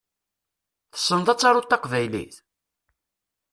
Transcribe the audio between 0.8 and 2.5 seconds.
Tessneḍ ad taruḍ taqbaylit?